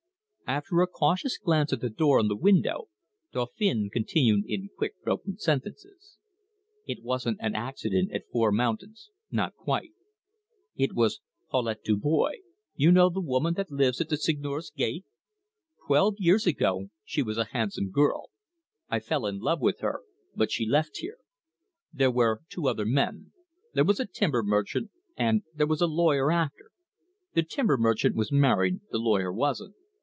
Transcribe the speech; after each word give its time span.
After 0.47 0.81
a 0.81 0.87
cautious 0.87 1.37
glance 1.37 1.71
at 1.71 1.79
the 1.79 1.89
door 1.89 2.19
and 2.19 2.29
the 2.29 2.35
window, 2.35 2.89
Dauphin 3.31 3.89
continued 3.89 4.43
in 4.45 4.69
quick, 4.77 5.01
broken 5.01 5.37
sentences: 5.37 6.17
"It 6.85 7.01
wasn't 7.01 7.37
an 7.39 7.55
accident 7.55 8.11
at 8.11 8.27
Four 8.33 8.51
Mountains 8.51 9.11
not 9.31 9.55
quite. 9.55 9.91
It 10.75 10.91
was 10.93 11.21
Paulette 11.49 11.85
Dubois 11.85 12.33
you 12.75 12.91
know 12.91 13.09
the 13.09 13.21
woman 13.21 13.53
that 13.53 13.71
lives 13.71 14.01
at 14.01 14.09
the 14.09 14.17
Seigneur's 14.17 14.71
gate? 14.71 15.05
Twelve 15.87 16.15
years 16.17 16.45
ago 16.45 16.89
she 17.05 17.23
was 17.23 17.37
a 17.37 17.45
handsome 17.53 17.89
girl. 17.89 18.29
I 18.89 18.99
fell 18.99 19.25
in 19.25 19.39
love 19.39 19.61
with 19.61 19.79
her, 19.79 20.01
but 20.35 20.51
she 20.51 20.67
left 20.67 20.97
here. 20.97 21.19
There 21.93 22.11
were 22.11 22.41
two 22.49 22.67
other 22.67 22.85
men. 22.85 23.31
There 23.73 23.85
was 23.85 24.01
a 24.01 24.05
timber 24.05 24.43
merchant, 24.43 24.91
and 25.15 25.43
there 25.55 25.67
was 25.67 25.79
a 25.79 25.87
lawyer 25.87 26.29
after. 26.29 26.71
The 27.35 27.43
timber 27.43 27.77
merchant 27.77 28.17
was 28.17 28.33
married; 28.33 28.81
the 28.91 28.99
lawyer 28.99 29.31
wasn't. 29.31 29.75